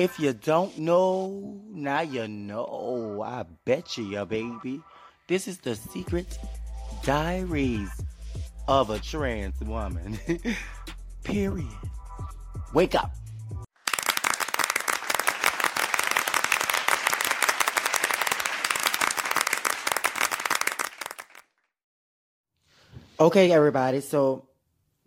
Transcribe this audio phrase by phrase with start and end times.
[0.00, 3.22] If you don't know, now you know.
[3.22, 4.80] I bet you, ya baby.
[5.28, 6.38] This is the secret
[7.04, 7.90] diaries
[8.66, 10.18] of a trans woman.
[11.22, 11.68] Period.
[12.72, 13.14] Wake up.
[23.20, 24.00] Okay, everybody.
[24.00, 24.46] So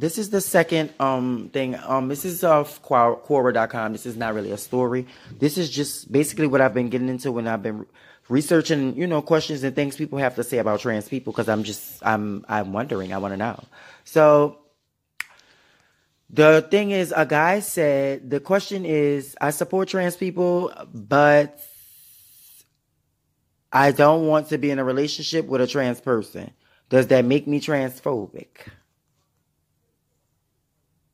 [0.00, 1.76] this is the second um thing.
[1.76, 3.92] Um, this is off Quora.com.
[3.92, 5.06] This is not really a story.
[5.38, 7.86] This is just basically what I've been getting into when I've been
[8.28, 11.64] researching, you know, questions and things people have to say about trans people because I'm
[11.64, 13.12] just I'm I'm wondering.
[13.12, 13.62] I want to know.
[14.04, 14.58] So
[16.30, 21.60] the thing is, a guy said the question is, I support trans people, but
[23.72, 26.52] I don't want to be in a relationship with a trans person.
[26.88, 28.48] Does that make me transphobic?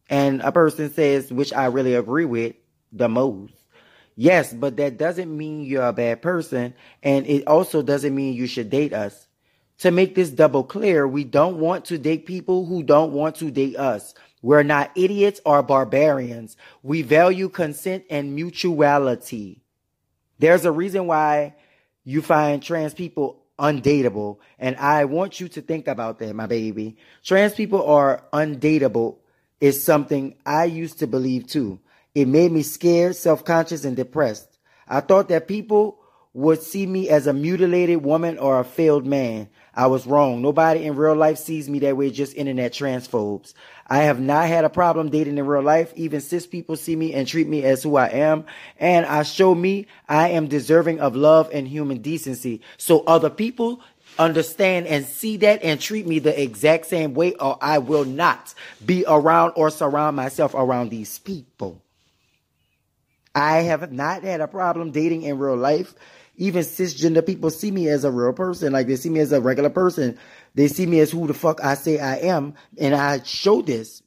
[0.08, 2.54] And a person says, which I really agree with
[2.92, 3.54] the most.
[4.14, 6.74] Yes, but that doesn't mean you're a bad person.
[7.02, 9.26] And it also doesn't mean you should date us.
[9.80, 13.50] To make this double clear, we don't want to date people who don't want to
[13.50, 14.14] date us.
[14.40, 16.56] We're not idiots or barbarians.
[16.82, 19.60] We value consent and mutuality.
[20.38, 21.56] There's a reason why
[22.04, 24.38] you find trans people undateable.
[24.58, 26.96] And I want you to think about that, my baby.
[27.22, 29.16] Trans people are undateable
[29.60, 31.80] is something I used to believe too.
[32.14, 34.48] It made me scared, self-conscious, and depressed.
[34.88, 35.98] I thought that people
[36.36, 39.48] would see me as a mutilated woman or a failed man.
[39.72, 40.42] I was wrong.
[40.42, 43.54] Nobody in real life sees me that way, just internet transphobes.
[43.86, 45.94] I have not had a problem dating in real life.
[45.96, 48.44] Even cis people see me and treat me as who I am.
[48.78, 52.60] And I show me I am deserving of love and human decency.
[52.76, 53.80] So other people
[54.18, 58.52] understand and see that and treat me the exact same way or I will not
[58.84, 61.82] be around or surround myself around these people.
[63.34, 65.94] I have not had a problem dating in real life.
[66.36, 68.72] Even cisgender people see me as a real person.
[68.72, 70.18] Like they see me as a regular person.
[70.54, 72.54] They see me as who the fuck I say I am.
[72.78, 74.02] And I show this.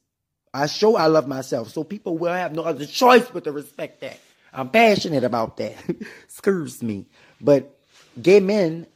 [0.54, 1.70] I show I love myself.
[1.70, 4.18] So people will have no other choice but to respect that.
[4.52, 5.74] I'm passionate about that.
[6.24, 7.06] Excuse me.
[7.40, 7.78] But
[8.20, 8.86] gay men,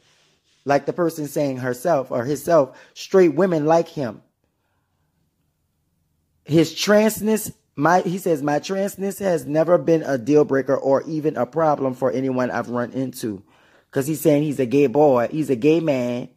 [0.65, 4.21] like the person saying herself or himself, straight women like him.
[6.43, 11.35] His transness my he says my transness has never been a deal breaker or even
[11.37, 13.43] a problem for anyone I've run into.
[13.91, 16.29] Cause he's saying he's a gay boy, he's a gay man,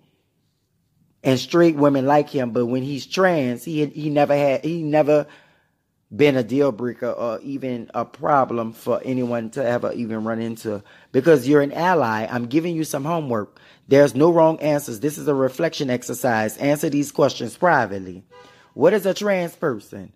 [1.25, 2.53] and straight women like him.
[2.53, 5.27] But when he's trans, he he never had he never
[6.15, 10.83] been a deal breaker or even a problem for anyone to ever even run into
[11.13, 12.27] because you're an ally.
[12.31, 13.61] I'm giving you some homework.
[13.89, 15.01] There's no wrong answers.
[15.01, 16.57] This is a reflection exercise.
[16.57, 18.25] Answer these questions privately.
[18.75, 20.13] What is a trans person?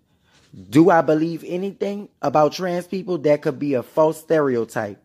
[0.53, 4.99] Do I believe anything about trans people that could be a false stereotype?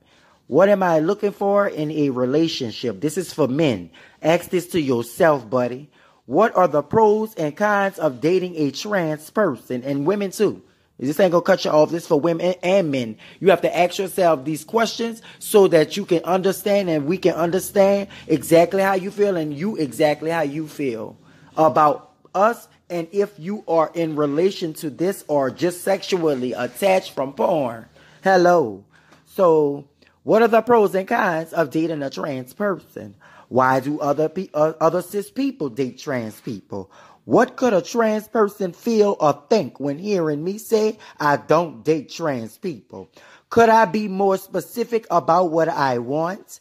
[0.47, 3.00] What am I looking for in a relationship?
[3.00, 3.91] This is for men.
[4.22, 5.91] Ask this to yourself, buddy.
[6.26, 10.62] What are the pros and cons of dating a trans person and women too?
[10.98, 11.91] This ain't gonna cut you off.
[11.91, 13.16] This for women and men.
[13.41, 17.34] You have to ask yourself these questions so that you can understand and we can
[17.34, 21.16] understand exactly how you feel and you exactly how you feel
[21.56, 27.32] about us and if you are in relation to this or just sexually attached from
[27.32, 27.87] porn.
[28.22, 28.84] Hello.
[29.26, 29.88] So,
[30.22, 33.15] what are the pros and cons of dating a trans person?
[33.49, 36.91] Why do other pe- uh, other cis people date trans people?
[37.25, 42.10] What could a trans person feel or think when hearing me say I don't date
[42.10, 43.10] trans people?
[43.50, 46.60] Could I be more specific about what I want?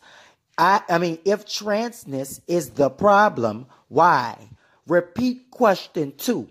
[0.58, 4.50] I, I mean, if transness is the problem, why?
[4.88, 6.48] Repeat question two.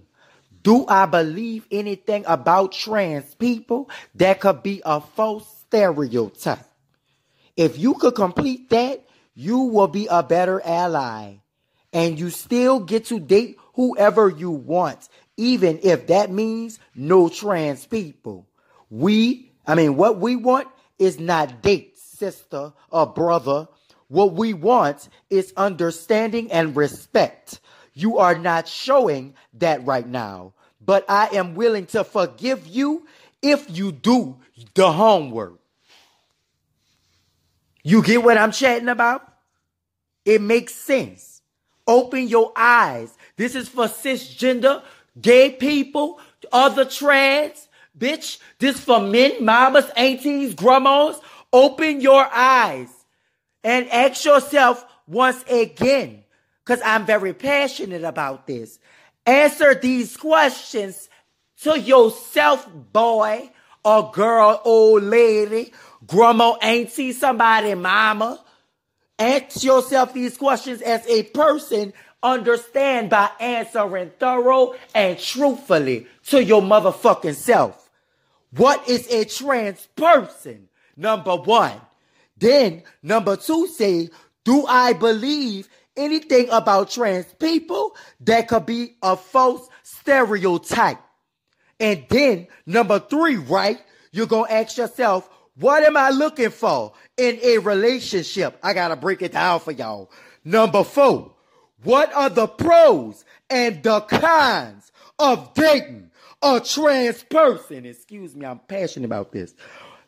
[0.63, 6.59] Do I believe anything about trans people that could be a false stereotype?
[7.57, 9.05] If you could complete that,
[9.35, 11.37] you will be a better ally.
[11.93, 17.87] And you still get to date whoever you want, even if that means no trans
[17.87, 18.47] people.
[18.91, 20.69] We, I mean, what we want
[20.99, 23.69] is not date, sister or brother.
[24.09, 27.61] What we want is understanding and respect.
[27.97, 30.53] You are not showing that right now.
[30.85, 33.07] But I am willing to forgive you
[33.41, 34.37] if you do
[34.75, 35.59] the homework.
[37.83, 39.27] You get what I'm chatting about?
[40.27, 41.41] It makes sense.
[41.87, 43.17] Open your eyes.
[43.37, 44.83] This is for cisgender,
[45.19, 46.21] gay people,
[46.53, 47.67] other trans,
[47.99, 48.39] bitch.
[48.59, 51.19] This for men, mamas, aunties, grandmas.
[51.51, 52.91] Open your eyes
[53.65, 56.25] and ask yourself once again
[56.67, 58.81] because I'm very passionate about this.
[59.25, 61.09] Answer these questions
[61.63, 63.51] to yourself, boy
[63.85, 65.73] or girl, old lady,
[66.07, 68.43] grandma, auntie, somebody, mama.
[69.19, 71.93] Ask yourself these questions as a person.
[72.23, 77.89] Understand by answering thorough and truthfully to your motherfucking self.
[78.51, 80.69] What is a trans person?
[80.97, 81.81] Number one.
[82.37, 84.11] Then number two say,
[84.45, 90.99] do I believe anything about trans people that could be a false stereotype?
[91.79, 93.83] And then number three, right?
[94.13, 98.59] You're going to ask yourself, what am I looking for in a relationship?
[98.63, 100.11] I got to break it down for y'all.
[100.45, 101.35] Number four,
[101.83, 106.11] what are the pros and the cons of dating
[106.43, 107.87] a trans person?
[107.87, 109.55] Excuse me, I'm passionate about this.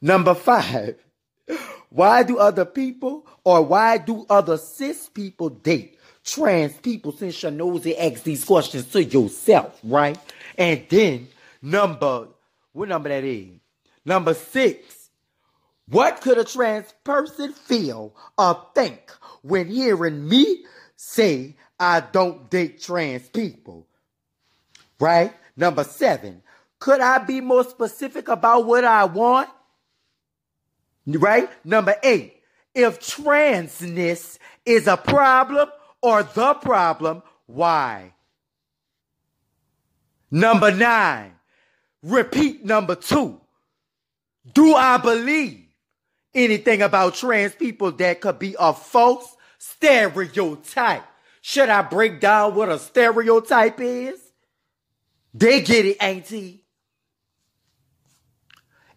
[0.00, 0.96] Number five,
[1.90, 7.12] why do other people or why do other cis people date trans people?
[7.12, 10.18] Since you're nosy, ask these questions to yourself, right?
[10.58, 11.28] And then
[11.62, 12.28] number,
[12.72, 13.48] what number that is?
[14.04, 15.08] Number six,
[15.86, 19.10] what could a trans person feel or think
[19.40, 20.66] when hearing me
[20.96, 23.86] say I don't date trans people?
[25.00, 25.32] Right?
[25.56, 26.42] Number seven,
[26.78, 29.48] could I be more specific about what I want?
[31.06, 31.48] Right?
[31.64, 32.37] Number eight,
[32.78, 35.68] if transness is a problem
[36.00, 38.14] or the problem, why?
[40.30, 41.32] Number nine,
[42.02, 43.40] repeat number two.
[44.52, 45.68] Do I believe
[46.34, 51.04] anything about trans people that could be a false stereotype.
[51.40, 54.20] Should I break down what a stereotype is?
[55.34, 56.64] They get it, auntie.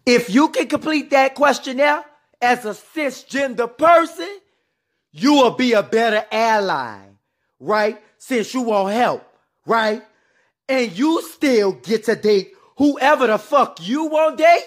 [0.04, 2.04] If you can complete that questionnaire
[2.42, 4.28] as a cisgender person,
[5.12, 6.98] you will be a better ally,
[7.60, 8.02] right?
[8.18, 9.24] Since you won't help,
[9.64, 10.02] right?
[10.68, 14.66] And you still get to date whoever the fuck you want date.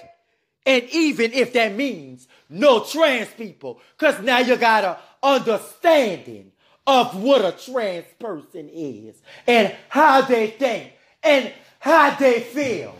[0.65, 3.81] And even if that means no trans people.
[3.97, 6.51] Because now you got a understanding
[6.87, 10.93] of what a trans person is and how they think
[11.23, 12.95] and how they feel.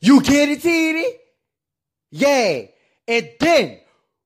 [0.00, 1.06] You get it, Titi?
[2.10, 2.62] Yeah.
[3.06, 3.78] And then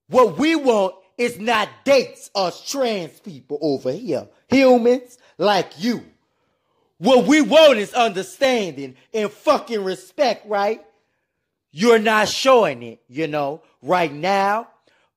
[0.09, 6.05] what we want is not dates us trans people over here, humans like you.
[6.99, 10.85] What we want is understanding and fucking respect, right?
[11.71, 14.69] You're not showing it, you know, right now,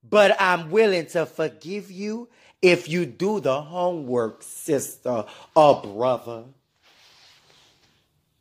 [0.07, 2.30] but I'm willing to forgive you
[2.62, 5.25] if you do the homework, sister
[5.56, 6.45] or brother.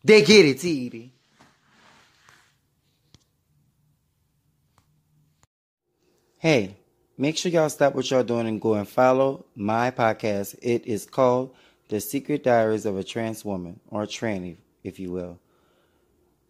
[0.03, 1.13] They get it, T.D.
[6.39, 6.77] Hey,
[7.17, 10.55] make sure y'all stop what y'all doing and go and follow my podcast.
[10.61, 11.55] It is called
[11.89, 15.39] The Secret Diaries of a Trans Woman, or tranny, if you will.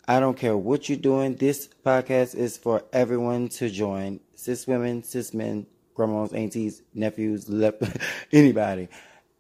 [0.09, 1.37] I don't care what you're doing.
[1.37, 4.19] This podcast is for everyone to join.
[4.35, 7.49] Cis women, cis men, grandmas, aunties, nephews,
[8.33, 8.89] anybody.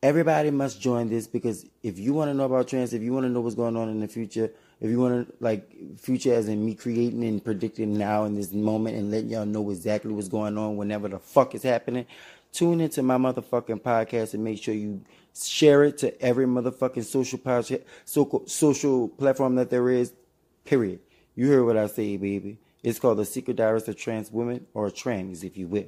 [0.06, 3.24] Everybody must join this because if you want to know about trans, if you want
[3.24, 5.68] to know what's going on in the future, if you want to like
[5.98, 9.68] future as in me creating and predicting now in this moment and letting y'all know
[9.70, 12.06] exactly what's going on whenever the fuck is happening,
[12.52, 15.02] tune into my motherfucking podcast and make sure you
[15.34, 17.40] share it to every motherfucking social
[18.46, 20.12] social platform that there is
[20.66, 20.98] Period.
[21.36, 22.58] You heard what I say, baby.
[22.82, 25.86] It's called The Secret Diaries of Trans Women or Trans, if you will.